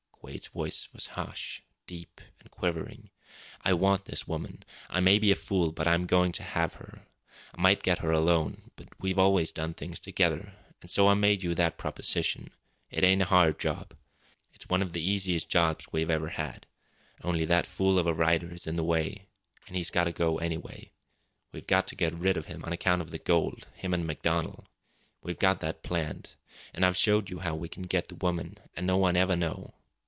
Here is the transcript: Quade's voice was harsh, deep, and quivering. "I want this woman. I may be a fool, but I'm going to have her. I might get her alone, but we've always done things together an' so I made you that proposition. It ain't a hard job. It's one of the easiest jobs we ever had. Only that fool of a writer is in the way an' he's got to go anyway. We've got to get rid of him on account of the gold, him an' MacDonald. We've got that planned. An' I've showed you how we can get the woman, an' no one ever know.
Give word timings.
Quade's 0.21 0.47
voice 0.49 0.87
was 0.93 1.07
harsh, 1.07 1.61
deep, 1.87 2.21
and 2.39 2.51
quivering. 2.51 3.09
"I 3.65 3.73
want 3.73 4.05
this 4.05 4.27
woman. 4.27 4.63
I 4.87 4.99
may 4.99 5.17
be 5.17 5.31
a 5.31 5.35
fool, 5.35 5.71
but 5.71 5.87
I'm 5.87 6.05
going 6.05 6.31
to 6.33 6.43
have 6.43 6.73
her. 6.75 7.07
I 7.55 7.59
might 7.59 7.81
get 7.81 7.99
her 7.99 8.11
alone, 8.11 8.69
but 8.75 8.87
we've 8.99 9.17
always 9.17 9.51
done 9.51 9.73
things 9.73 9.99
together 9.99 10.53
an' 10.81 10.89
so 10.89 11.07
I 11.07 11.15
made 11.15 11.41
you 11.41 11.55
that 11.55 11.79
proposition. 11.79 12.51
It 12.91 13.03
ain't 13.03 13.23
a 13.23 13.33
hard 13.33 13.59
job. 13.59 13.95
It's 14.53 14.69
one 14.69 14.83
of 14.83 14.93
the 14.93 15.01
easiest 15.01 15.49
jobs 15.49 15.87
we 15.91 16.03
ever 16.03 16.29
had. 16.29 16.67
Only 17.23 17.43
that 17.45 17.65
fool 17.65 17.97
of 17.97 18.05
a 18.05 18.13
writer 18.13 18.53
is 18.53 18.67
in 18.67 18.75
the 18.75 18.85
way 18.85 19.25
an' 19.67 19.73
he's 19.73 19.89
got 19.89 20.03
to 20.03 20.11
go 20.13 20.37
anyway. 20.37 20.91
We've 21.51 21.67
got 21.67 21.87
to 21.87 21.95
get 21.95 22.13
rid 22.13 22.37
of 22.37 22.45
him 22.45 22.63
on 22.63 22.71
account 22.71 23.01
of 23.01 23.09
the 23.09 23.19
gold, 23.19 23.67
him 23.73 23.91
an' 23.91 24.05
MacDonald. 24.05 24.69
We've 25.23 25.39
got 25.39 25.61
that 25.61 25.83
planned. 25.83 26.35
An' 26.75 26.83
I've 26.83 26.95
showed 26.95 27.31
you 27.31 27.39
how 27.39 27.55
we 27.55 27.67
can 27.67 27.83
get 27.83 28.07
the 28.07 28.15
woman, 28.15 28.59
an' 28.75 28.85
no 28.85 28.97
one 28.97 29.15
ever 29.17 29.35
know. 29.35 29.73